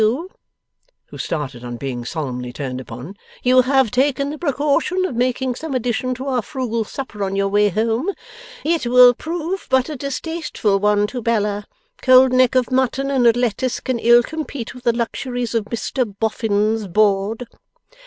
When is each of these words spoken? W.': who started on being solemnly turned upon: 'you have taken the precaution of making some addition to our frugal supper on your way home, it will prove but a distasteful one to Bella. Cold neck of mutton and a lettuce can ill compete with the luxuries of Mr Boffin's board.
W.': 0.03 0.29
who 1.09 1.19
started 1.19 1.63
on 1.63 1.77
being 1.77 2.03
solemnly 2.05 2.51
turned 2.51 2.81
upon: 2.81 3.13
'you 3.43 3.61
have 3.61 3.91
taken 3.91 4.31
the 4.31 4.37
precaution 4.39 5.05
of 5.05 5.13
making 5.13 5.53
some 5.53 5.75
addition 5.75 6.15
to 6.15 6.25
our 6.25 6.41
frugal 6.41 6.83
supper 6.83 7.23
on 7.23 7.35
your 7.35 7.49
way 7.49 7.69
home, 7.69 8.09
it 8.63 8.87
will 8.87 9.13
prove 9.13 9.67
but 9.69 9.89
a 9.89 9.95
distasteful 9.95 10.79
one 10.79 11.05
to 11.05 11.21
Bella. 11.21 11.67
Cold 12.01 12.33
neck 12.33 12.55
of 12.55 12.71
mutton 12.71 13.11
and 13.11 13.27
a 13.27 13.33
lettuce 13.37 13.79
can 13.79 13.99
ill 13.99 14.23
compete 14.23 14.73
with 14.73 14.85
the 14.85 14.91
luxuries 14.95 15.53
of 15.53 15.65
Mr 15.65 16.15
Boffin's 16.19 16.87
board. 16.87 17.45